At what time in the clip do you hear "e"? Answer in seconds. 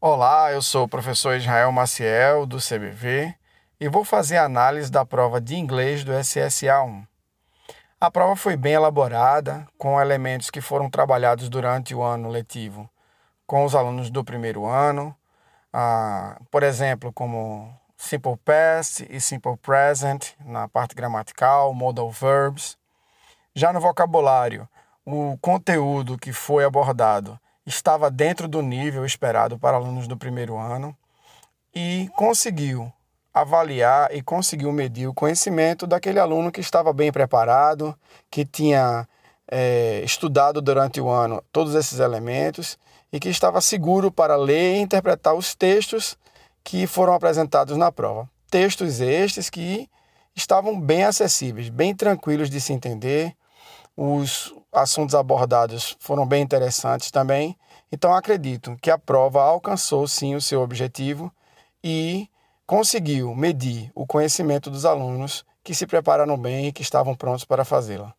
3.80-3.88, 19.10-19.20, 31.74-32.08, 34.14-34.22, 43.12-43.20, 44.76-44.80, 61.82-62.28, 66.66-66.72